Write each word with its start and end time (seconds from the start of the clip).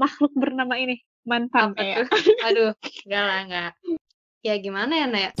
makhluk 0.00 0.32
bernama 0.32 0.80
ini 0.80 0.96
mantan 1.28 1.76
Apa 1.76 1.84
ya. 1.84 1.96
Aduh, 2.48 2.72
enggak 3.04 3.24
lah, 3.28 3.38
enggak. 3.44 3.72
Ya 4.40 4.56
gimana 4.56 4.92
ya, 4.96 5.06
Nak? 5.12 5.32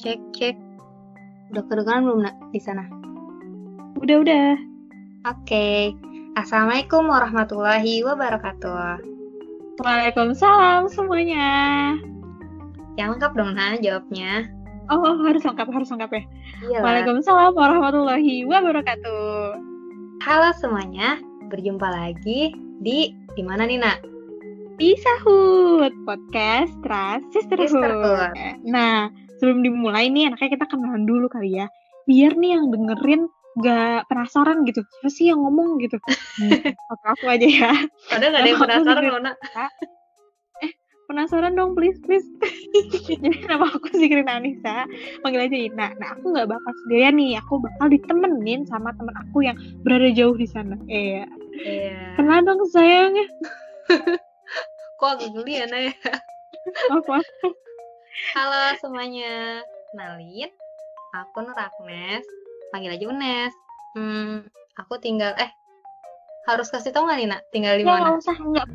Cek, 0.00 0.20
cek. 0.32 0.56
Udah 1.52 1.62
kedengaran 1.68 2.08
belum, 2.08 2.24
Nak, 2.24 2.36
di 2.56 2.60
sana? 2.64 2.88
Udah 4.00 4.16
udah. 4.24 4.50
Oke. 5.28 5.92
Assalamualaikum 6.40 7.04
warahmatullahi 7.04 8.00
wabarakatuh. 8.00 9.04
Waalaikumsalam 9.76 10.88
semuanya. 10.88 12.00
Yang 12.98 13.08
lengkap 13.16 13.32
dong, 13.38 13.52
Nak, 13.54 13.86
jawabnya. 13.86 14.50
Oh, 14.90 14.98
oh, 14.98 15.14
harus 15.22 15.46
lengkap, 15.46 15.70
harus 15.70 15.88
lengkap 15.94 16.10
ya. 16.10 16.22
Iya 16.66 16.78
lah. 16.82 16.82
Waalaikumsalam 16.82 17.52
warahmatullahi 17.54 18.42
wabarakatuh. 18.50 19.54
Halo 20.26 20.50
semuanya, 20.58 21.22
berjumpa 21.46 21.86
lagi 21.86 22.50
di 22.82 23.14
di 23.38 23.42
mana 23.46 23.70
nih, 23.70 23.78
Nak? 23.78 24.02
Di 24.82 24.98
Sahut 24.98 25.94
Podcast 26.02 26.74
Trust 26.82 27.30
Sisterhood. 27.30 27.70
Sisterhood. 27.70 28.34
Nah, 28.66 29.06
sebelum 29.38 29.62
dimulai 29.62 30.10
nih, 30.10 30.34
enaknya 30.34 30.58
kita 30.58 30.66
kenalan 30.66 31.06
dulu 31.06 31.30
kali 31.30 31.62
ya. 31.62 31.70
Biar 32.10 32.34
nih 32.34 32.58
yang 32.58 32.74
dengerin 32.74 33.30
gak 33.62 34.10
penasaran 34.10 34.66
gitu. 34.66 34.82
Siapa 34.82 35.08
sih 35.14 35.30
yang 35.30 35.38
ngomong 35.46 35.78
gitu? 35.78 35.94
Hmm, 36.40 36.56
aku 37.04 37.28
aja 37.28 37.44
ya. 37.44 37.72
Padahal 38.08 38.32
nggak 38.32 38.42
ada 38.42 38.48
yang 38.48 38.62
penasaran 38.64 39.02
loh, 39.12 39.20
Nak. 39.20 39.36
Penasaran 41.10 41.58
dong, 41.58 41.74
please, 41.74 41.98
please. 42.06 42.22
Jadi 43.10 43.42
nama 43.50 43.66
aku 43.66 43.90
Zikrin 43.98 44.30
Anissa, 44.30 44.86
panggil 45.26 45.42
aja 45.42 45.58
Ina. 45.58 45.90
Nah, 45.98 46.14
aku 46.14 46.30
nggak 46.30 46.46
bakal 46.46 46.70
sendirian 46.86 47.18
nih. 47.18 47.34
Aku 47.42 47.58
bakal 47.58 47.90
ditemenin 47.90 48.62
sama 48.70 48.94
temen 48.94 49.10
aku 49.18 49.42
yang 49.42 49.58
berada 49.82 50.06
jauh 50.14 50.38
di 50.38 50.46
sana. 50.46 50.78
Eh, 50.86 51.26
Iya. 51.66 52.14
kenal 52.14 52.46
dong 52.46 52.62
sayangnya. 52.70 53.26
Kok 55.02 55.10
agak 55.18 55.34
geli 55.34 55.58
ya, 55.58 55.66
ya? 55.66 55.90
Maaf, 56.86 57.02
maaf. 57.10 57.26
Halo 58.38 58.78
semuanya, 58.78 59.66
kenalin, 59.90 60.50
aku 61.10 61.42
Nur 61.42 61.58
Agnes, 61.58 62.22
panggil 62.70 62.94
aja 62.94 63.06
Unes. 63.10 63.50
Hmm, 63.98 64.46
aku 64.78 64.94
tinggal, 65.02 65.34
eh, 65.42 65.50
harus 66.46 66.70
kasih 66.70 66.94
tau 66.94 67.02
nggak 67.02 67.18
nih, 67.18 67.28
Nak? 67.34 67.42
Tinggal 67.50 67.74
di 67.80 67.82
Ya, 67.82 67.98
nggak 67.98 68.14
mana? 68.14 68.20
usah, 68.22 68.36
nggak, 68.38 68.66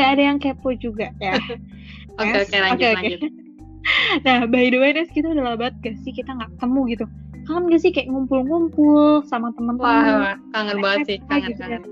nggak 0.00 0.10
ada 0.16 0.22
yang 0.32 0.38
kepo 0.40 0.72
juga 0.72 1.12
ya. 1.20 1.36
Oke, 2.20 2.36
oke, 2.36 2.56
lanjut, 2.56 2.90
lanjut. 2.96 3.20
Nah, 4.28 4.44
by 4.44 4.68
the 4.68 4.76
way, 4.76 4.92
Nes, 4.92 5.08
kita 5.08 5.32
udah 5.32 5.40
lama 5.40 5.56
banget 5.56 5.74
gak 5.80 5.96
sih 6.04 6.12
kita 6.12 6.36
nggak 6.36 6.52
ketemu 6.52 6.80
gitu. 6.92 7.04
Kangen 7.48 7.72
gak 7.72 7.80
sih 7.80 7.90
kayak 7.96 8.12
ngumpul-ngumpul 8.12 9.24
sama 9.24 9.56
teman-teman? 9.56 9.88
wah, 10.20 10.36
kangen 10.52 10.84
banget 10.84 10.98
sih, 11.08 11.16
Gitu 11.16 11.28
kangen, 11.32 11.52
ya. 11.52 11.56
kangen. 11.56 11.82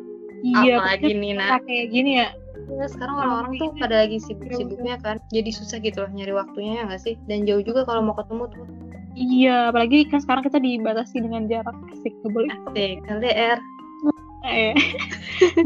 Iya, 0.44 0.74
Apalagi 0.78 1.12
nih, 1.16 1.32
kita 1.32 1.56
kayak 1.64 1.86
gini 1.88 2.10
ya. 2.20 2.28
Ya, 2.68 2.84
sekarang 2.92 3.16
orang-orang 3.16 3.52
tuh 3.56 3.70
pada 3.80 4.04
lagi 4.04 4.20
sibuk-sibuknya 4.20 5.00
kan, 5.00 5.16
jadi 5.32 5.48
susah 5.48 5.80
gitu 5.80 6.04
loh 6.04 6.10
nyari 6.12 6.36
waktunya 6.36 6.72
ya 6.76 6.82
nggak 6.92 7.00
sih? 7.00 7.14
Dan 7.24 7.48
jauh 7.48 7.64
juga 7.64 7.88
kalau 7.88 8.04
mau 8.04 8.14
ketemu 8.20 8.44
tuh. 8.52 8.64
Iya, 9.18 9.72
apalagi 9.72 10.06
kan 10.12 10.20
sekarang 10.20 10.44
kita 10.44 10.58
dibatasi 10.60 11.16
dengan 11.24 11.48
jarak 11.48 11.74
asik, 11.96 12.12
nggak 12.20 12.32
boleh 12.36 12.50
Asik, 12.68 12.96
LDR. 13.08 13.58
Eh. 14.46 14.74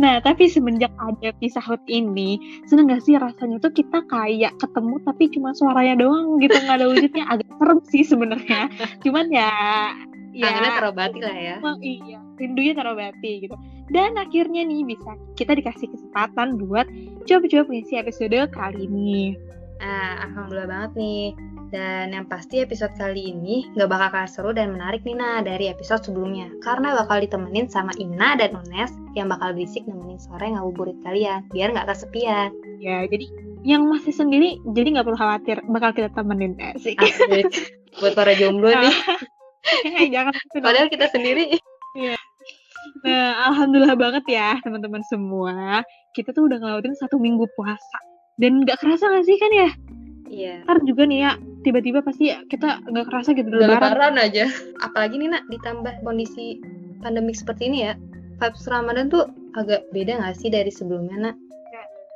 nah, 0.03 0.21
tapi 0.25 0.49
semenjak 0.49 0.93
ada 0.97 1.33
pisah 1.37 1.61
hut 1.61 1.81
ini, 1.89 2.41
seneng 2.65 2.89
gak 2.89 3.05
sih 3.05 3.17
rasanya 3.21 3.61
tuh 3.61 3.73
kita 3.73 4.01
kayak 4.09 4.57
ketemu 4.57 4.97
tapi 5.05 5.25
cuma 5.33 5.53
suaranya 5.53 6.01
doang 6.01 6.41
gitu, 6.41 6.57
nggak 6.57 6.77
ada 6.81 6.87
wujudnya. 6.89 7.25
Agak 7.29 7.49
serem 7.61 7.81
sih 7.89 8.03
sebenarnya. 8.05 8.73
Cuman 9.05 9.29
ya, 9.29 9.53
ya 10.33 10.81
terobati 10.81 11.21
lah 11.21 11.37
ya. 11.37 11.55
emang 11.61 11.79
iya, 11.85 12.19
rindunya 12.41 12.73
terobati 12.73 13.33
gitu. 13.45 13.57
Dan 13.93 14.17
akhirnya 14.17 14.65
nih 14.65 14.89
bisa 14.89 15.13
kita 15.37 15.53
dikasih 15.53 15.93
kesempatan 15.93 16.57
buat 16.57 16.89
coba-coba 17.29 17.63
mengisi 17.69 18.01
episode 18.01 18.49
kali 18.57 18.89
ini. 18.89 19.37
Nah, 19.83 20.25
alhamdulillah 20.31 20.69
banget 20.71 20.93
nih. 20.97 21.29
Dan 21.73 22.13
yang 22.13 22.29
pasti 22.29 22.61
episode 22.61 22.93
kali 23.01 23.33
ini 23.33 23.65
nggak 23.73 23.89
bakal 23.89 24.09
kalah 24.13 24.29
seru 24.29 24.53
dan 24.53 24.77
menarik 24.77 25.01
nih 25.09 25.17
Nah 25.17 25.41
dari 25.41 25.73
episode 25.73 26.05
sebelumnya. 26.05 26.53
Karena 26.61 26.93
bakal 26.93 27.25
ditemenin 27.25 27.73
sama 27.73 27.97
Ina 27.97 28.37
dan 28.37 28.53
Unes 28.61 28.93
yang 29.17 29.33
bakal 29.33 29.57
berisik 29.57 29.89
nemenin 29.89 30.21
sore 30.21 30.53
ngabuburit 30.53 31.01
kalian. 31.01 31.49
Biar 31.49 31.73
nggak 31.73 31.89
kesepian. 31.89 32.53
Ya, 32.77 33.09
jadi 33.09 33.25
yang 33.65 33.89
masih 33.89 34.13
sendiri, 34.13 34.61
jadi 34.77 35.01
nggak 35.01 35.07
perlu 35.09 35.17
khawatir, 35.17 35.65
bakal 35.73 35.97
kita 35.97 36.13
temenin 36.13 36.61
asik. 36.61 37.01
Asik. 37.01 37.49
Buat 38.05 38.21
para 38.21 38.37
jomblo 38.37 38.69
nih. 38.69 38.97
Jangan 40.13 40.37
gitu 40.37 40.57
dong. 40.61 40.65
Padahal 40.69 40.89
kita 40.93 41.09
sendiri. 41.09 41.57
Nah, 43.01 43.49
alhamdulillah 43.49 43.97
banget 43.97 44.25
ya 44.29 44.61
teman-teman 44.61 45.01
semua. 45.09 45.81
Kita 46.13 46.37
tuh 46.37 46.53
udah 46.53 46.61
ngelawatin 46.61 46.93
satu 47.01 47.17
minggu 47.17 47.49
puasa. 47.57 47.99
Dan 48.37 48.61
nggak 48.61 48.77
kerasa 48.77 49.09
gak 49.09 49.25
sih 49.25 49.41
kan 49.41 49.53
ya? 49.57 49.71
Iya. 50.33 50.65
Ntar 50.65 50.81
juga 50.83 51.05
nih 51.05 51.19
ya, 51.21 51.31
tiba-tiba 51.61 52.01
pasti 52.01 52.33
kita 52.49 52.81
nggak 52.83 53.07
kerasa 53.07 53.37
gitu 53.37 53.53
lebaran. 53.53 53.69
lebaran 53.69 54.15
aja. 54.17 54.49
Apalagi 54.81 55.21
nih 55.21 55.29
Nak, 55.29 55.45
ditambah 55.47 56.01
kondisi 56.01 56.57
pandemik 56.99 57.37
seperti 57.37 57.69
ini 57.69 57.79
ya. 57.85 57.93
Vibes 58.41 58.65
Ramadan 58.65 59.07
tuh 59.07 59.29
agak 59.53 59.85
beda 59.93 60.19
nggak 60.19 60.35
sih 60.35 60.49
dari 60.49 60.73
sebelumnya 60.73 61.17
Nak? 61.23 61.37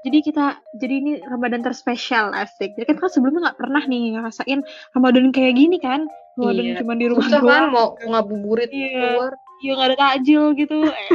Jadi 0.00 0.22
kita, 0.22 0.54
jadi 0.78 0.94
ini 0.96 1.12
Ramadan 1.20 1.60
terspesial 1.60 2.30
asik. 2.30 2.78
Jadi 2.78 2.86
kan, 2.86 2.96
kan 2.96 3.10
sebelumnya 3.10 3.50
nggak 3.50 3.58
pernah 3.58 3.82
nih 3.82 4.14
ngerasain 4.14 4.62
Ramadan 4.94 5.34
kayak 5.34 5.58
gini 5.58 5.76
kan. 5.76 6.06
Ramadan 6.38 6.62
Iya. 6.64 6.74
cuma 6.78 6.94
di 6.94 7.06
rumah 7.10 7.26
Susah 7.26 7.40
kan 7.42 7.42
doang. 7.42 7.70
mau 7.74 7.86
ngabuburit 8.00 8.70
Iya. 8.70 8.86
keluar. 8.94 9.32
Iya 9.58 9.72
nggak 9.74 9.88
ada 9.90 9.96
takjil 9.98 10.42
gitu. 10.54 10.78
Eh. 10.94 11.10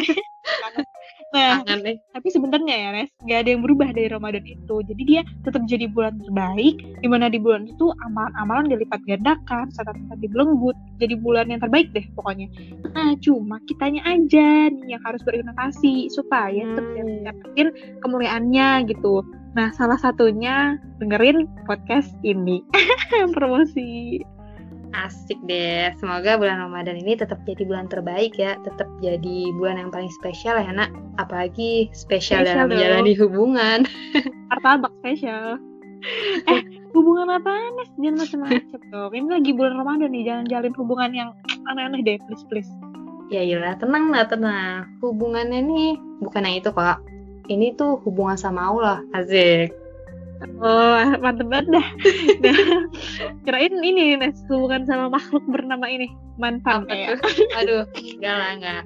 Nah, 1.31 1.63
tapi 2.11 2.27
sebenarnya 2.27 2.75
ya 2.75 2.89
Nes 2.91 3.09
nggak 3.23 3.39
ada 3.43 3.49
yang 3.55 3.61
berubah 3.63 3.89
dari 3.95 4.07
Ramadan 4.11 4.43
itu. 4.43 4.75
Jadi 4.83 5.01
dia 5.07 5.21
tetap 5.47 5.63
jadi 5.65 5.87
bulan 5.87 6.19
terbaik 6.19 6.75
di 7.01 7.07
mana 7.07 7.31
di 7.31 7.39
bulan 7.39 7.67
itu 7.67 7.91
amalan-amalan 8.03 8.71
dilipat 8.71 8.99
gandakan 9.07 9.71
saat-saat 9.71 10.19
dibelenggut 10.19 10.75
jadi 10.99 11.15
bulan 11.17 11.49
yang 11.49 11.63
terbaik 11.63 11.89
deh 11.95 12.03
pokoknya. 12.15 12.51
Nah 12.91 13.15
cuma 13.23 13.57
kitanya 13.65 14.03
aja 14.03 14.69
nih 14.69 14.97
yang 14.97 15.01
harus 15.07 15.23
berinovasi 15.23 16.11
supaya 16.11 16.63
tetap 16.75 16.89
Hmm. 16.91 17.23
dapetin 17.23 17.67
kemuliaannya 18.03 18.91
gitu. 18.91 19.23
Nah 19.55 19.71
salah 19.75 19.97
satunya 19.97 20.75
dengerin 20.99 21.47
podcast 21.65 22.11
ini. 22.21 22.61
Promosi 23.35 24.19
Asik 24.91 25.39
deh. 25.47 25.91
Semoga 25.97 26.35
bulan 26.35 26.59
Ramadan 26.59 26.99
ini 26.99 27.15
tetap 27.15 27.39
jadi 27.47 27.63
bulan 27.63 27.87
terbaik 27.87 28.35
ya. 28.35 28.59
Tetap 28.61 28.87
jadi 28.99 29.51
bulan 29.55 29.79
yang 29.79 29.89
paling 29.89 30.11
spesial 30.19 30.59
ya, 30.59 30.71
Nak. 30.71 30.91
Apalagi 31.19 31.87
spesial, 31.95 32.43
Spesial 32.43 32.67
dalam 32.67 32.67
dong. 32.67 32.79
menjalani 32.79 33.13
hubungan. 33.15 33.79
martabak 34.51 34.91
spesial 34.99 35.55
eh 36.51 36.61
hubungan 36.91 37.29
apa 37.31 37.53
Nes 37.79 37.89
jangan 37.95 38.15
macam-macam 38.19 38.81
dong 38.91 39.11
ini 39.15 39.27
lagi 39.31 39.51
bulan 39.55 39.73
Ramadan 39.79 40.09
nih 40.11 40.23
jangan 40.27 40.45
jalin 40.49 40.73
hubungan 40.75 41.11
yang 41.15 41.29
aneh-aneh 41.71 42.01
deh 42.03 42.17
please 42.27 42.45
please 42.51 42.71
Ya 43.31 43.39
iyalah, 43.47 43.79
tenang 43.79 44.11
lah, 44.11 44.27
tenang. 44.27 44.91
Hubungannya 44.99 45.63
nih 45.63 45.95
bukan 46.19 46.43
yang 46.43 46.59
itu, 46.59 46.67
Kak. 46.67 46.99
Ini 47.47 47.79
tuh 47.79 48.03
hubungan 48.03 48.35
sama 48.35 48.67
Allah. 48.67 48.99
Asik. 49.15 49.71
Oh, 50.61 50.97
mantep 51.21 51.47
banget 51.49 51.67
dah. 51.77 51.87
Nah, 52.41 52.57
kirain 53.45 53.73
ini 53.81 54.17
Nes, 54.17 54.41
hubungan 54.49 54.89
sama 54.89 55.13
makhluk 55.13 55.45
bernama 55.45 55.85
ini, 55.85 56.09
mantan 56.41 56.89
Apa 56.89 56.93
ya. 56.93 57.07
Aduh, 57.61 57.85
enggak 57.93 58.35
lah, 58.37 58.49
enggak. 58.57 58.83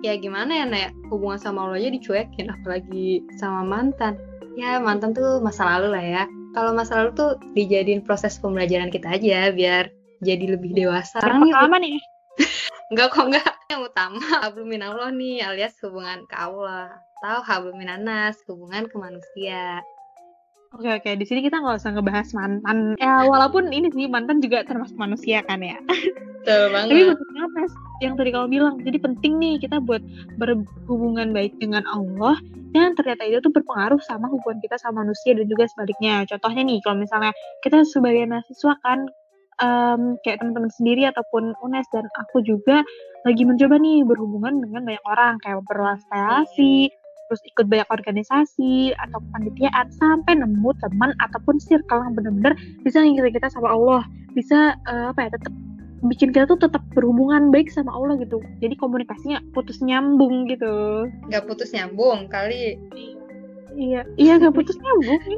Ya 0.00 0.14
gimana 0.16 0.52
ya, 0.52 0.64
Nak? 0.64 0.90
Hubungan 1.12 1.36
sama 1.36 1.68
Allah 1.68 1.82
aja 1.82 1.90
dicuekin, 1.92 2.48
apalagi 2.48 3.20
sama 3.36 3.66
mantan. 3.66 4.16
Ya, 4.56 4.80
mantan 4.80 5.12
tuh 5.12 5.44
masa 5.44 5.66
lalu 5.76 5.92
lah 5.92 6.04
ya. 6.04 6.22
Kalau 6.56 6.72
masa 6.72 7.04
lalu 7.04 7.10
tuh 7.18 7.30
dijadiin 7.52 8.00
proses 8.06 8.40
pembelajaran 8.40 8.88
kita 8.88 9.12
aja, 9.12 9.52
biar 9.52 9.92
jadi 10.24 10.56
lebih 10.56 10.72
dewasa. 10.72 11.20
Yang 11.20 11.22
Sekarang 11.22 11.40
nih, 11.44 11.52
pertama 11.52 11.76
nih, 11.82 11.96
Enggak 12.88 13.08
kok 13.12 13.24
enggak. 13.28 13.52
Yang 13.68 13.82
utama 13.92 14.24
hablum 14.40 14.68
minallah 14.72 15.12
nih 15.12 15.44
alias 15.44 15.76
hubungan 15.84 16.24
ke 16.24 16.36
Allah 16.36 16.96
atau 17.20 17.42
hablum 17.44 17.76
minanas 17.76 18.40
hubungan 18.48 18.88
ke 18.88 18.96
manusia. 18.96 19.84
Oke 20.74 20.88
oke, 21.00 21.10
di 21.16 21.24
sini 21.24 21.40
kita 21.44 21.60
nggak 21.60 21.78
usah 21.80 21.92
ngebahas 21.94 22.28
mantan. 22.36 22.96
Ya 23.00 23.24
walaupun 23.24 23.70
ini 23.72 23.88
sih 23.92 24.10
mantan 24.10 24.42
juga 24.44 24.64
termasuk 24.64 24.96
manusia 24.98 25.40
kan 25.46 25.62
ya. 25.64 25.78
Betul 26.38 26.72
Tapi 26.72 27.02
betul 27.12 27.28
banget 27.34 27.70
yang 27.98 28.14
tadi 28.14 28.30
kamu 28.30 28.46
bilang, 28.48 28.74
jadi 28.80 28.98
penting 29.02 29.42
nih 29.42 29.54
kita 29.58 29.82
buat 29.82 30.00
berhubungan 30.38 31.34
baik 31.34 31.58
dengan 31.58 31.82
Allah 31.90 32.38
dan 32.72 32.94
ternyata 32.94 33.26
itu 33.26 33.42
tuh 33.42 33.52
berpengaruh 33.52 33.98
sama 34.06 34.30
hubungan 34.30 34.62
kita 34.62 34.78
sama 34.78 35.02
manusia 35.02 35.34
dan 35.34 35.44
juga 35.50 35.66
sebaliknya. 35.68 36.22
Contohnya 36.30 36.62
nih, 36.62 36.78
kalau 36.86 36.96
misalnya 37.02 37.32
kita 37.66 37.82
sebagai 37.84 38.24
mahasiswa 38.30 38.72
kan 38.86 38.98
em, 39.60 40.00
kayak 40.22 40.38
teman-teman 40.40 40.70
sendiri 40.72 41.10
ataupun 41.10 41.58
UNES 41.58 41.86
dan 41.90 42.06
aku 42.22 42.40
juga 42.46 42.86
lagi 43.26 43.42
mencoba 43.42 43.76
nih 43.82 44.06
berhubungan 44.06 44.62
dengan 44.62 44.82
banyak 44.86 45.04
orang 45.10 45.34
kayak 45.42 45.58
berrelasi, 45.66 46.92
terus 47.28 47.44
ikut 47.44 47.68
banyak 47.68 47.88
organisasi 47.92 48.96
atau 48.96 49.20
kepanitiaan 49.20 49.86
sampai 49.92 50.40
nemu 50.40 50.72
teman 50.80 51.12
ataupun 51.20 51.60
circle 51.60 52.00
yang 52.00 52.16
benar-benar 52.16 52.56
bisa 52.82 53.04
ngingetin 53.04 53.36
kita 53.36 53.48
sama 53.52 53.68
Allah. 53.70 54.02
Bisa 54.32 54.74
uh, 54.88 55.12
apa 55.12 55.28
ya 55.28 55.30
tetap 55.36 55.52
bikin 56.08 56.30
kita 56.30 56.46
tuh 56.46 56.58
tetap 56.58 56.80
berhubungan 56.96 57.52
baik 57.52 57.68
sama 57.68 57.92
Allah 57.92 58.16
gitu. 58.22 58.40
Jadi 58.64 58.74
komunikasinya 58.80 59.44
putus 59.52 59.84
nyambung 59.84 60.48
gitu. 60.48 61.06
Nggak 61.28 61.44
putus 61.44 61.70
nyambung 61.76 62.32
kali. 62.32 62.80
Iya 63.76 64.08
iya 64.16 64.40
nggak 64.40 64.56
putus 64.56 64.80
nyambung. 64.80 65.20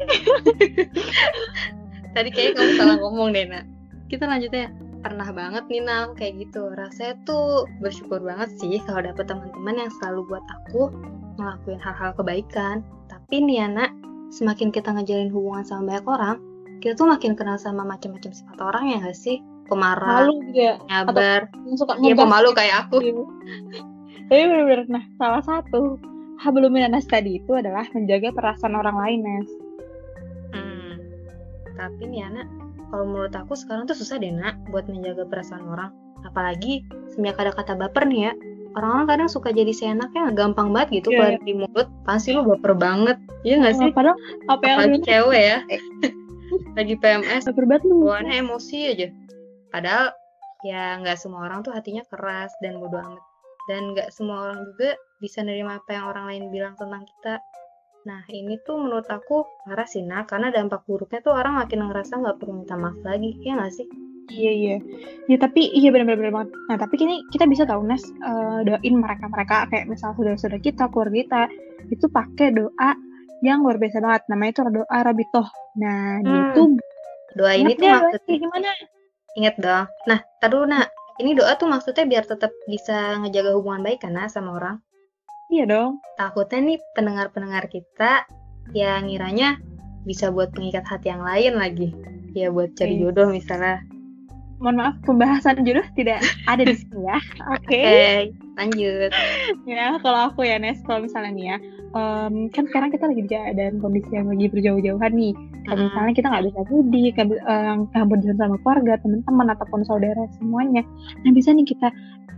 Tadi 2.15 2.29
kayaknya 2.35 2.55
kamu 2.59 2.73
salah 2.79 2.97
ngomong 3.03 3.35
deh 3.35 3.47
nak. 3.51 3.67
Kita 4.07 4.31
lanjut 4.31 4.55
ya. 4.55 4.71
Pernah 5.01 5.33
banget 5.33 5.65
nih 5.73 5.81
Nal 5.81 6.13
kayak 6.13 6.45
gitu. 6.45 6.77
Rasanya 6.77 7.17
tuh 7.25 7.65
bersyukur 7.81 8.21
banget 8.21 8.53
sih 8.61 8.77
kalau 8.85 9.01
dapet 9.01 9.33
teman-teman 9.33 9.89
yang 9.89 9.91
selalu 9.97 10.29
buat 10.29 10.45
aku 10.45 10.93
ngelakuin 11.38 11.81
hal-hal 11.82 12.11
kebaikan. 12.17 12.82
Tapi 13.06 13.43
nih 13.44 13.67
anak 13.69 13.91
semakin 14.31 14.71
kita 14.71 14.94
ngejalin 14.94 15.31
hubungan 15.31 15.67
sama 15.67 15.94
banyak 15.94 16.06
orang 16.06 16.38
kita 16.81 16.97
tuh 16.97 17.06
makin 17.12 17.37
kenal 17.37 17.61
sama 17.61 17.85
macam-macam 17.85 18.32
sifat 18.32 18.59
orang 18.59 18.85
ya 18.88 18.97
gak 19.05 19.17
sih? 19.17 19.38
Pemarah 19.69 20.27
malu 20.27 20.43
juga. 20.50 20.81
nyabar. 20.88 21.41
Suka 21.77 21.94
iya 22.03 22.17
pemalu 22.17 22.50
kayak 22.56 22.88
aku. 22.88 22.99
Tapi 24.27 24.43
bener-bener 24.49 24.88
nah 24.88 25.05
salah 25.21 25.44
satu 25.44 26.00
hablum 26.41 26.75
nas 26.75 27.06
tadi 27.06 27.38
itu 27.38 27.53
adalah 27.55 27.87
menjaga 27.93 28.33
perasaan 28.35 28.75
orang 28.75 28.97
lain 28.97 29.21
Nes. 29.23 29.50
Hmm. 30.50 30.94
tapi 31.79 32.11
nih 32.11 32.26
anak 32.26 32.50
kalau 32.91 33.06
menurut 33.06 33.31
aku 33.31 33.55
sekarang 33.55 33.87
tuh 33.87 33.94
susah 33.94 34.19
deh 34.19 34.35
nak 34.35 34.59
buat 34.75 34.88
menjaga 34.91 35.29
perasaan 35.29 35.62
orang. 35.69 35.94
Apalagi 36.26 36.83
semenjak 37.15 37.38
ada 37.38 37.53
kata 37.55 37.79
baper 37.79 38.09
nih 38.11 38.21
ya 38.26 38.33
orang-orang 38.79 39.07
kadang 39.09 39.29
suka 39.31 39.51
jadi 39.51 39.73
seenaknya 39.75 40.31
gampang 40.35 40.71
banget 40.71 41.03
gitu 41.03 41.15
yeah, 41.15 41.35
yeah. 41.35 41.43
di 41.43 41.55
mulut. 41.55 41.89
Pasti 42.07 42.35
lu 42.35 42.47
baper 42.47 42.75
banget. 42.77 43.19
Iya 43.43 43.65
gak 43.65 43.75
sih? 43.79 43.89
padahal 43.91 44.17
apa 44.47 44.63
yang 44.67 44.79
apalagi 44.83 44.99
cewek 45.07 45.43
ya. 45.43 45.59
Lagi 46.79 46.95
PMS 46.99 47.43
baper 47.51 47.65
banget 47.67 47.83
lu. 47.87 47.95
bawaannya 48.07 48.35
emosi 48.43 48.79
aja. 48.95 49.09
Padahal 49.71 50.07
ya 50.61 51.01
nggak 51.01 51.17
semua 51.17 51.49
orang 51.49 51.65
tuh 51.65 51.73
hatinya 51.73 52.05
keras 52.11 52.53
dan 52.61 52.79
bodoh 52.79 53.01
amat. 53.01 53.25
Dan 53.69 53.95
nggak 53.95 54.11
semua 54.11 54.51
orang 54.51 54.61
juga 54.75 54.99
bisa 55.23 55.45
nerima 55.45 55.79
apa 55.79 55.91
yang 55.95 56.05
orang 56.11 56.25
lain 56.31 56.45
bilang 56.51 56.75
tentang 56.75 57.07
kita. 57.07 57.39
Nah, 58.01 58.25
ini 58.33 58.57
tuh 58.65 58.81
menurut 58.81 59.05
aku 59.13 59.45
parah 59.69 59.85
sih, 59.85 60.01
nah, 60.01 60.25
karena 60.25 60.49
dampak 60.49 60.89
buruknya 60.89 61.21
tuh 61.21 61.37
orang 61.37 61.61
makin 61.61 61.85
ngerasa 61.85 62.17
nggak 62.17 62.41
perlu 62.41 62.65
minta 62.65 62.73
maaf 62.73 62.97
lagi, 63.05 63.37
ya 63.45 63.61
nggak 63.61 63.77
sih? 63.77 63.85
Iya, 64.31 64.53
iya. 64.55 64.77
Ya, 65.27 65.37
tapi 65.37 65.69
iya 65.75 65.91
benar-benar 65.91 66.31
banget. 66.31 66.50
Nah, 66.71 66.77
tapi 66.79 66.94
kini 66.97 67.27
kita 67.35 67.44
bisa 67.50 67.67
tahu, 67.67 67.82
Nes, 67.82 68.03
uh, 68.23 68.62
doain 68.62 68.94
mereka-mereka, 68.97 69.67
kayak 69.69 69.91
misal 69.91 70.15
saudara-saudara 70.15 70.62
kita, 70.62 70.87
keluarga 70.88 71.19
kita, 71.19 71.43
itu 71.91 72.06
pakai 72.06 72.55
doa 72.55 72.91
yang 73.43 73.67
luar 73.67 73.77
biasa 73.77 73.99
banget. 73.99 74.23
Namanya 74.31 74.50
itu 74.55 74.62
doa 74.71 74.99
Rabitoh. 75.03 75.49
Nah, 75.82 76.23
hmm. 76.23 76.41
itu 76.55 76.62
doa 77.35 77.53
ini 77.55 77.73
tuh 77.75 77.87
maksudnya 77.87 78.37
gimana? 78.38 78.71
Ingat 79.38 79.55
dong. 79.59 79.87
Nah, 80.06 80.19
tadi 80.38 80.56
nak. 80.67 80.88
Ini 81.21 81.37
doa 81.37 81.53
tuh 81.61 81.69
maksudnya 81.69 82.09
biar 82.09 82.25
tetap 82.25 82.49
bisa 82.65 83.21
ngejaga 83.21 83.53
hubungan 83.53 83.85
baik 83.85 84.00
kan 84.00 84.17
sama 84.33 84.56
orang. 84.56 84.81
Iya 85.53 85.69
dong. 85.69 86.00
Takutnya 86.17 86.65
nih 86.65 86.79
pendengar-pendengar 86.97 87.69
kita 87.69 88.25
yang 88.73 89.05
ngiranya 89.05 89.61
bisa 90.09 90.33
buat 90.33 90.49
pengikat 90.56 90.88
hati 90.88 91.12
yang 91.12 91.21
lain 91.21 91.61
lagi. 91.61 91.93
Ya 92.33 92.49
buat 92.49 92.73
cari 92.73 92.97
okay. 92.97 93.03
jodoh 93.05 93.29
misalnya. 93.29 93.85
Mohon 94.61 94.77
maaf, 94.77 94.95
pembahasan 95.09 95.65
jodoh 95.65 95.85
tidak 95.97 96.21
ada 96.45 96.62
di 96.69 96.77
sini 96.77 97.09
ya. 97.09 97.19
Oke. 97.49 97.65
Okay. 97.65 97.85
okay, 97.85 98.17
lanjut. 98.61 99.11
ya, 99.65 99.97
kalau 100.05 100.21
aku 100.29 100.45
ya 100.45 100.61
Nes, 100.61 100.77
kalau 100.85 101.09
misalnya 101.09 101.33
nih 101.33 101.47
ya, 101.49 101.57
um, 101.97 102.53
kan 102.53 102.69
sekarang 102.69 102.93
kita 102.93 103.09
lagi 103.09 103.25
dan 103.57 103.81
kondisi 103.81 104.12
yang 104.12 104.29
lagi 104.29 104.53
berjauh-jauhan 104.53 105.12
nih. 105.17 105.33
Kalau 105.65 105.89
misalnya 105.89 106.12
kita 106.12 106.27
nggak 106.29 106.45
bisa 106.53 106.61
mudik, 106.69 107.12
nggak 107.17 107.29
um, 107.97 108.19
bisa 108.21 108.35
sama 108.37 108.57
keluarga, 108.61 108.93
teman-teman 109.01 109.47
ataupun 109.57 109.81
saudara 109.89 110.25
semuanya, 110.37 110.85
nah 111.25 111.33
bisa 111.33 111.57
nih 111.57 111.65
kita 111.65 111.89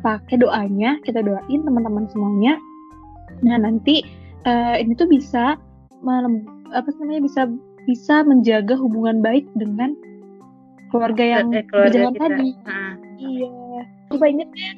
pakai 0.06 0.38
doanya, 0.38 1.02
kita 1.02 1.26
doain 1.26 1.60
teman-teman 1.66 2.06
semuanya 2.10 2.54
Nah 3.42 3.58
nanti 3.58 4.06
uh, 4.46 4.78
ini 4.78 4.94
tuh 4.94 5.10
bisa 5.10 5.58
apa 6.72 6.88
namanya 6.98 7.22
bisa 7.22 7.46
bisa 7.86 8.22
menjaga 8.22 8.78
hubungan 8.78 9.20
baik 9.22 9.46
dengan 9.58 9.94
keluarga 10.92 11.24
yang 11.24 11.48
eh, 11.56 11.64
keluarga 11.64 11.88
berjalan 11.88 12.12
kita. 12.12 12.22
tadi. 12.28 12.48
Nah. 12.68 12.92
Iya. 13.16 13.82
Coba 14.12 14.24
inget 14.28 14.48
ya, 14.52 14.70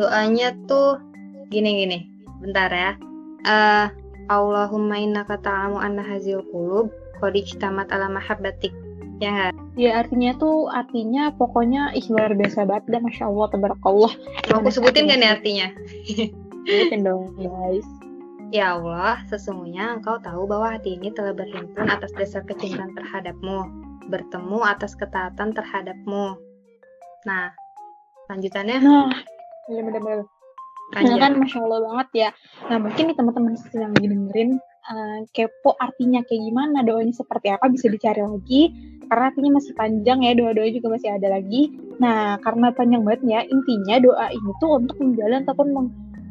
Doanya 0.00 0.48
tuh 0.64 0.96
gini-gini. 1.52 2.08
Bentar 2.40 2.70
ya. 2.72 2.92
Uh, 3.44 3.86
Allahumma 4.32 4.96
inna 4.96 5.24
ta'lamu 5.24 5.76
anna 5.80 6.00
hazil 6.04 6.40
qulub 6.48 6.88
qad 7.20 7.36
ijtamat 7.36 7.92
ala 7.92 8.08
mahabbatik. 8.08 8.72
Ya 9.18 9.50
gak? 9.50 9.54
Ya 9.74 9.98
artinya 9.98 10.30
tuh 10.38 10.70
artinya 10.70 11.34
pokoknya 11.34 11.90
ih 11.98 12.06
luar 12.06 12.38
biasa 12.38 12.64
banget 12.70 12.86
dan 12.86 13.02
masya 13.02 13.26
Allah 13.26 13.46
tabarakallah. 13.50 14.12
Mau 14.54 14.62
aku 14.62 14.70
sebutin 14.70 15.10
kan 15.10 15.18
ya 15.18 15.34
artinya? 15.34 15.68
Sebutin 16.66 17.02
dong 17.02 17.34
guys. 17.34 17.88
Ya 18.48 18.80
Allah, 18.80 19.20
sesungguhnya 19.28 20.00
engkau 20.00 20.16
tahu 20.24 20.48
bahwa 20.48 20.72
hati 20.72 20.96
ini 20.96 21.12
telah 21.12 21.36
berhimpun 21.36 21.84
atas 21.84 22.08
dasar 22.16 22.40
kecintaan 22.48 22.96
terhadapmu, 22.96 23.68
bertemu 24.06 24.58
atas 24.62 24.94
ketaatan 24.94 25.50
terhadapmu. 25.50 26.38
Nah, 27.26 27.50
lanjutannya. 28.30 28.78
Nah, 28.78 29.10
iya 29.72 29.80
bener-bener. 29.82 30.28
Nah, 30.88 31.20
kan 31.20 31.36
Masya 31.36 31.58
Allah 31.60 31.80
banget 31.84 32.08
ya. 32.16 32.30
Nah, 32.72 32.78
mungkin 32.80 33.12
nih 33.12 33.16
teman-teman 33.16 33.52
yang 33.76 33.92
lagi 33.92 34.08
dengerin, 34.08 34.50
uh, 34.88 35.18
kepo 35.36 35.76
artinya 35.76 36.24
kayak 36.24 36.42
gimana, 36.48 36.80
doanya 36.80 37.12
seperti 37.12 37.52
apa, 37.52 37.68
bisa 37.68 37.92
dicari 37.92 38.24
lagi. 38.24 38.72
Karena 39.08 39.24
artinya 39.28 39.50
masih 39.60 39.72
panjang 39.76 40.18
ya, 40.24 40.32
doa-doa 40.32 40.68
juga 40.72 40.88
masih 40.96 41.12
ada 41.12 41.28
lagi. 41.28 41.76
Nah, 42.00 42.40
karena 42.40 42.72
panjang 42.72 43.04
banget 43.04 43.22
ya, 43.28 43.40
intinya 43.44 43.96
doa 44.00 44.26
ini 44.32 44.50
tuh 44.60 44.80
untuk 44.80 44.96
menjalin 45.00 45.44
ataupun 45.44 45.68
meng 45.76 45.88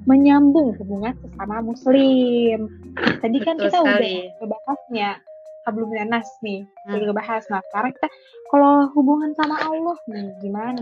menyambung 0.07 0.71
hubungan 0.79 1.11
sesama 1.19 1.59
muslim. 1.59 2.71
Tadi 2.95 3.37
kan 3.43 3.59
Betul 3.59 3.67
kita 3.67 3.77
sekali. 3.83 3.91
udah 3.91 4.39
ngebahasnya 4.39 5.09
sebelum 5.67 5.91
nas 6.07 6.31
nih, 6.39 6.63
hmm. 6.63 6.95
udah 6.95 7.05
ngebahas. 7.11 7.43
Nah 7.51 7.59
sekarang 7.67 7.91
kita 7.99 8.07
kalau 8.47 8.87
hubungan 8.95 9.35
sama 9.35 9.59
Allah 9.59 9.99
nih 10.07 10.31
gimana? 10.39 10.79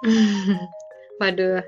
Waduh, 1.20 1.60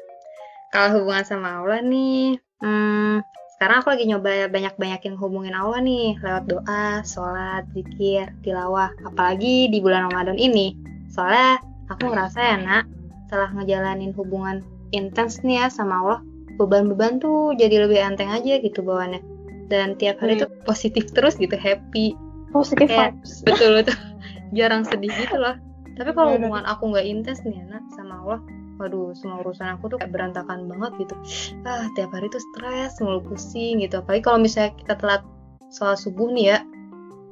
kalau 0.72 0.88
hubungan 0.96 1.24
sama 1.28 1.60
Allah 1.60 1.84
nih, 1.84 2.40
hmm, 2.64 3.20
sekarang 3.60 3.84
aku 3.84 3.92
lagi 3.92 4.08
nyoba 4.08 4.48
banyak-banyakin 4.48 5.14
hubungin 5.20 5.52
Allah 5.52 5.84
nih 5.84 6.16
lewat 6.24 6.48
doa, 6.48 7.04
sholat, 7.04 7.68
zikir, 7.76 8.32
tilawah. 8.40 8.88
Apalagi 9.04 9.68
di 9.68 9.78
bulan 9.84 10.08
Ramadan 10.08 10.40
ini. 10.40 10.72
Soalnya 11.12 11.60
aku 11.92 12.08
ngerasa 12.08 12.40
ya 12.40 12.56
nak, 12.56 12.88
setelah 13.28 13.52
ngejalanin 13.52 14.16
hubungan 14.16 14.64
intens 14.96 15.44
nih 15.44 15.60
ya 15.60 15.66
sama 15.68 16.00
Allah, 16.00 16.20
beban-beban 16.56 17.20
tuh 17.20 17.52
jadi 17.60 17.84
lebih 17.84 18.00
enteng 18.00 18.32
aja 18.32 18.56
gitu 18.64 18.80
bawaannya 18.80 19.31
dan 19.68 19.94
tiap 19.98 20.18
hari 20.22 20.38
hmm. 20.38 20.46
tuh 20.46 20.50
positif 20.64 21.10
terus 21.12 21.38
gitu 21.38 21.54
happy. 21.54 22.16
Positif 22.52 22.88
vibes. 22.88 23.42
betul 23.46 23.82
betul. 23.82 23.96
Jarang 24.56 24.84
sedih 24.84 25.12
gitu 25.16 25.36
loh. 25.40 25.56
Tapi 25.96 26.10
kalau 26.16 26.34
iya, 26.34 26.40
hubungan 26.40 26.64
aku 26.64 26.92
nggak 26.92 27.06
intens 27.06 27.40
nih 27.44 27.60
anak 27.68 27.84
sama 27.92 28.20
Allah 28.24 28.40
waduh 28.80 29.14
semua 29.14 29.38
urusan 29.46 29.78
aku 29.78 29.94
tuh 29.94 29.96
kayak 30.02 30.10
berantakan 30.10 30.66
banget 30.66 31.06
gitu. 31.06 31.14
Ah 31.62 31.86
tiap 31.94 32.10
hari 32.10 32.26
tuh 32.32 32.42
stres 32.52 32.98
mulu 32.98 33.22
pusing 33.22 33.78
gitu. 33.78 34.02
Apalagi 34.02 34.24
kalau 34.26 34.38
misalnya 34.42 34.74
kita 34.74 34.98
telat 34.98 35.22
soal 35.70 35.94
subuh 35.94 36.28
nih 36.34 36.56
ya 36.56 36.58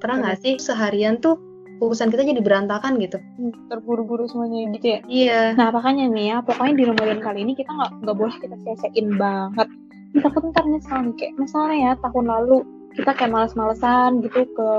pernah 0.01 0.17
nggak 0.25 0.39
sih 0.41 0.55
seharian 0.57 1.21
tuh 1.21 1.37
urusan 1.81 2.13
kita 2.13 2.25
jadi 2.25 2.41
berantakan 2.45 3.01
gitu? 3.01 3.19
Hmm, 3.19 3.53
terburu-buru 3.73 4.29
semuanya 4.29 4.71
gitu 4.79 4.87
ya 4.87 5.01
iya. 5.09 5.41
Nah 5.57 5.73
makanya 5.73 6.09
nih 6.13 6.27
ya 6.33 6.37
pokoknya 6.45 6.75
di 6.77 6.85
Ramadan 6.87 7.21
kali 7.21 7.39
ini 7.45 7.53
kita 7.57 7.71
nggak 7.73 7.93
nggak 8.05 8.17
boleh 8.17 8.37
kita 8.39 8.57
sia-siain 8.65 9.09
banget 9.17 9.69
kita 10.11 10.27
pun 10.31 10.51
ntar 10.51 10.67
nyesal 10.67 10.99
nih 11.07 11.15
kayak 11.15 11.35
misalnya 11.39 11.77
ya 11.79 11.93
tahun 12.03 12.27
lalu 12.27 12.57
kita 12.99 13.15
kayak 13.15 13.33
males-malesan 13.33 14.19
gitu 14.27 14.43
ke 14.51 14.71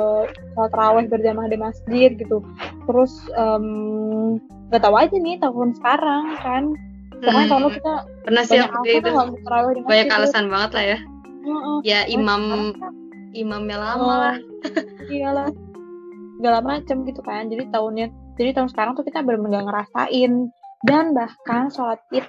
sholat 0.53 0.73
raweh 0.75 1.07
berjamaah 1.07 1.47
di 1.47 1.57
masjid 1.57 2.11
gitu. 2.11 2.43
Terus 2.88 3.13
nggak 4.67 4.81
um, 4.81 4.85
tahu 4.85 4.95
aja 5.00 5.15
nih 5.15 5.39
tahun 5.39 5.69
sekarang 5.79 6.23
kan. 6.43 6.63
Pokoknya 7.21 7.45
hmm. 7.45 7.51
tahun 7.53 7.61
lalu 7.61 7.73
kita 7.77 7.93
pernah 8.25 8.43
sih 8.43 8.59
waktu 8.59 8.89
itu 8.97 9.09
banyak 9.85 10.09
alasan 10.11 10.45
gitu. 10.50 10.53
banget 10.53 10.71
lah 10.75 10.85
ya. 10.85 11.00
Uh, 11.41 11.53
uh. 11.53 11.77
ya 11.81 12.00
imam 12.11 12.41
imamnya 13.31 13.77
lama 13.79 14.13
lah. 14.19 14.35
Iyalah. 15.07 15.50
Segala 16.41 16.59
macem 16.59 17.07
gitu 17.07 17.21
kan. 17.23 17.47
Jadi 17.47 17.71
tahunnya 17.71 18.11
jadi 18.35 18.57
tahun 18.57 18.69
sekarang 18.73 18.93
tuh 19.00 19.07
kita 19.07 19.23
benar-benar 19.23 19.63
ngerasain. 19.63 20.51
Dan 20.81 21.13
bahkan 21.13 21.69
sholat 21.69 22.01
id 22.09 22.25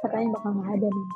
katanya 0.00 0.34
bakal 0.34 0.50
nggak 0.56 0.80
ada 0.80 0.88
nih 0.88 1.08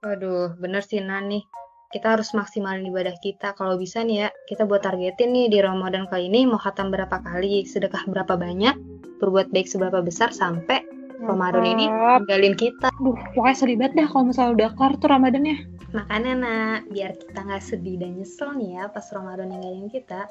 waduh 0.00 0.56
bener 0.56 0.80
sih 0.80 1.00
Nani 1.04 1.44
kita 1.90 2.16
harus 2.16 2.32
maksimalin 2.32 2.88
ibadah 2.88 3.12
kita 3.20 3.52
kalau 3.52 3.76
bisa 3.76 4.00
nih 4.00 4.24
ya 4.24 4.28
kita 4.48 4.64
buat 4.64 4.80
targetin 4.80 5.34
nih 5.34 5.52
di 5.52 5.58
Ramadan 5.60 6.08
kali 6.08 6.32
ini 6.32 6.48
mau 6.48 6.56
khatam 6.56 6.88
berapa 6.88 7.20
kali 7.20 7.68
sedekah 7.68 8.08
berapa 8.08 8.38
banyak 8.38 8.78
berbuat 9.20 9.52
baik 9.52 9.68
seberapa 9.68 10.00
besar 10.00 10.32
sampai 10.32 10.80
Ramadan 11.20 11.64
ini 11.68 11.86
ninggalin 12.24 12.56
kita. 12.56 12.88
Aduh, 12.96 13.16
pokoknya 13.36 13.56
sedih 13.56 13.76
banget 13.76 13.92
dah 14.00 14.06
kalau 14.08 14.24
misalnya 14.32 14.52
udah 14.56 14.68
kelar 14.72 14.92
tuh 14.96 15.08
Ramadannya. 15.12 15.56
Makanya 15.92 16.32
nak, 16.32 16.80
biar 16.88 17.12
kita 17.12 17.40
nggak 17.44 17.60
sedih 17.60 17.96
dan 18.00 18.10
nyesel 18.16 18.50
nih 18.56 18.70
ya 18.80 18.84
pas 18.88 19.04
Ramadan 19.12 19.52
ninggalin 19.52 19.92
kita, 19.92 20.24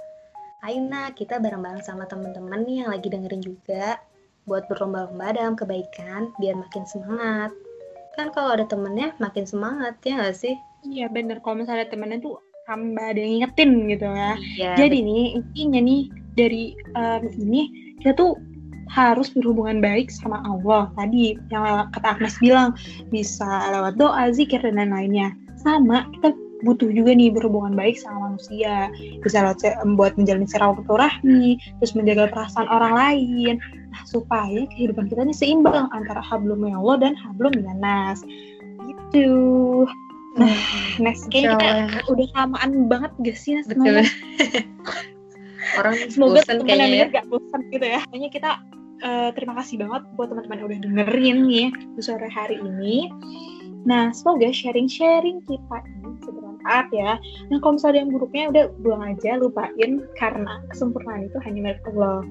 ayo 0.66 0.80
nak 0.82 1.14
kita 1.14 1.38
bareng-bareng 1.38 1.86
sama 1.86 2.10
teman-teman 2.10 2.66
nih 2.66 2.82
yang 2.82 2.90
lagi 2.90 3.08
dengerin 3.12 3.44
juga 3.46 4.02
buat 4.50 4.66
berlomba-lomba 4.66 5.38
dalam 5.38 5.54
kebaikan 5.54 6.34
biar 6.42 6.58
makin 6.58 6.84
semangat. 6.90 7.54
Kan 8.18 8.34
kalau 8.34 8.56
ada 8.56 8.66
temennya 8.66 9.14
makin 9.22 9.46
semangat 9.46 9.98
ya 10.06 10.20
nggak 10.20 10.38
sih? 10.38 10.56
Iya 10.88 11.12
bener, 11.12 11.44
kalau 11.44 11.62
misalnya 11.62 11.92
temennya 11.92 12.24
tuh 12.24 12.40
tambah 12.70 13.02
ada 13.02 13.20
yang 13.20 13.42
ngingetin 13.42 13.72
gitu 13.90 14.06
ya. 14.06 14.34
Iya. 14.38 14.72
Jadi 14.78 14.98
nih 15.02 15.26
intinya 15.42 15.80
nih 15.82 16.02
dari 16.38 16.64
em, 16.96 17.24
ini 17.42 17.62
kita 18.00 18.14
tuh 18.16 18.38
harus 18.90 19.30
berhubungan 19.34 19.82
baik 19.82 20.10
sama 20.10 20.42
Allah 20.46 20.90
tadi 20.98 21.38
yang 21.54 21.90
kata 21.94 22.18
Agnes 22.18 22.38
bilang 22.42 22.74
bisa 23.14 23.70
lewat 23.70 23.98
doa, 23.98 24.34
zikir 24.34 24.62
dan 24.62 24.78
lain-lainnya. 24.78 25.34
Sama 25.62 26.10
kita 26.18 26.34
butuh 26.64 26.92
juga 26.92 27.16
nih 27.16 27.32
berhubungan 27.32 27.72
baik 27.76 27.96
sama 27.96 28.32
manusia 28.32 28.92
bisa 29.24 29.44
lewat 29.44 29.64
buat 29.96 30.14
menjalin 30.20 30.44
silaturahmi 30.44 31.56
terus 31.80 31.96
menjaga 31.96 32.28
perasaan 32.28 32.68
orang 32.68 32.94
lain 32.96 33.56
supaya 34.06 34.68
kehidupan 34.76 35.10
kita 35.10 35.26
ini 35.26 35.36
seimbang 35.36 35.90
antara 35.92 36.22
hablum 36.22 36.64
Allah 36.68 37.10
dan 37.10 37.14
hablum 37.18 37.52
minas 37.56 38.24
gitu 38.88 39.88
nah 40.38 40.56
Nes 41.02 41.26
kayaknya 41.28 41.58
kita 41.58 42.00
udah 42.08 42.28
kelamaan 42.32 42.72
banget 42.86 43.12
gak 43.26 43.38
sih 43.38 43.58
Nes 43.58 43.68
Betul. 43.68 44.06
Orang 45.78 45.94
semoga 46.14 46.42
teman-teman 46.48 46.70
yang 46.70 46.80
kayaknya 46.80 47.06
ya. 47.06 47.16
gak 47.22 47.26
bosan 47.30 47.62
gitu 47.70 47.86
ya. 47.86 48.00
Pokoknya 48.08 48.30
kita 48.32 48.52
eh, 49.04 49.30
terima 49.36 49.54
kasih 49.62 49.76
banget 49.84 50.02
buat 50.16 50.28
teman-teman 50.32 50.58
yang 50.58 50.68
udah 50.68 50.80
dengerin 50.82 51.38
nih 51.46 51.68
di 51.98 52.02
sore 52.02 52.30
hari 52.32 52.58
ini. 52.58 53.12
Nah, 53.88 54.12
semoga 54.12 54.52
sharing-sharing 54.52 55.40
kita 55.48 55.78
ini 55.88 56.12
bermanfaat 56.20 56.88
ya. 56.92 57.16
Nah, 57.48 57.58
kalau 57.64 57.80
misalnya 57.80 57.96
ada 57.96 58.00
yang 58.04 58.12
buruknya 58.12 58.44
udah 58.52 58.66
buang 58.84 59.04
aja, 59.08 59.32
lupain 59.40 59.92
karena 60.20 60.54
kesempurnaan 60.68 61.32
itu 61.32 61.38
hanya 61.48 61.60
milik 61.72 61.82
Allah. 61.96 62.28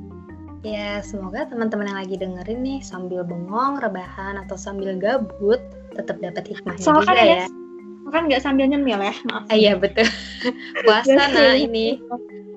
Ya, 0.67 0.99
semoga 1.07 1.47
teman-teman 1.47 1.87
yang 1.87 1.99
lagi 2.03 2.17
dengerin 2.19 2.61
nih 2.67 2.79
sambil 2.83 3.23
bengong, 3.23 3.79
rebahan, 3.79 4.43
atau 4.43 4.59
sambil 4.59 4.99
gabut 4.99 5.63
tetap 5.95 6.19
dapat 6.19 6.51
hikmahnya 6.51 6.83
Soalnya 6.83 7.03
juga 7.07 7.15
kan 7.15 7.19
ya. 7.23 7.35
ya, 7.39 7.47
kan 8.09 8.23
nggak 8.27 8.43
sambil 8.43 8.65
nyemil 8.67 8.99
ya, 8.99 9.15
maaf. 9.31 9.45
Ah, 9.47 9.55
iya 9.55 9.73
betul. 9.79 10.09
Puasa 10.87 11.07
Biasa 11.07 11.31
nah 11.31 11.55
ini. 11.55 12.03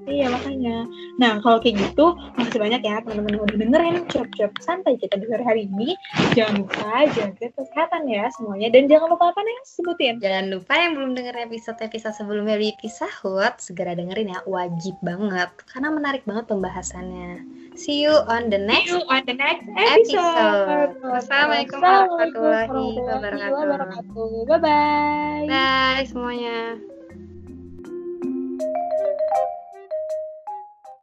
Iya 0.10 0.34
makanya. 0.34 0.90
Nah 1.22 1.38
kalau 1.46 1.62
kayak 1.62 1.78
gitu, 1.78 2.18
makasih 2.34 2.60
banyak 2.62 2.82
ya 2.82 3.02
teman-teman 3.06 3.38
yang 3.38 3.44
udah 3.46 3.58
dengerin 3.58 3.96
cuap-cuap 4.10 4.52
santai 4.58 4.98
kita 4.98 5.22
sore 5.22 5.44
hari 5.46 5.70
ini. 5.70 5.94
Jangan 6.34 6.66
lupa 6.66 7.06
jaga 7.14 7.46
kesehatan 7.54 8.10
ya 8.10 8.26
semuanya 8.34 8.68
dan 8.74 8.90
jangan 8.90 9.14
lupa 9.14 9.30
apa 9.30 9.42
nih 9.46 9.58
sebutin. 9.68 10.16
Jangan 10.18 10.46
lupa 10.50 10.74
yang 10.74 10.92
belum 10.98 11.12
denger 11.14 11.36
episode-episode 11.50 12.16
sebelumnya 12.18 12.58
di 12.58 12.74
Pisahut, 12.82 13.54
segera 13.62 13.94
dengerin 13.94 14.34
ya, 14.34 14.40
wajib 14.50 14.98
banget. 15.06 15.50
Karena 15.70 15.94
menarik 15.94 16.26
banget 16.26 16.50
pembahasannya. 16.50 17.46
See 17.78 18.04
you 18.04 18.14
on 18.28 18.52
the 18.52 18.60
next 18.60 18.92
See 18.92 19.00
you 19.00 19.06
on 19.08 19.24
the 19.24 19.38
next 19.38 19.64
episode. 19.70 20.18
episode. 20.18 20.92
Wassalamualaikum 21.08 21.80
warahmatullahi 21.80 22.98
wabarakatuh. 23.48 24.30
Bye 24.50 24.60
bye. 24.60 25.46
Bye 25.48 26.04
semuanya. 26.10 27.01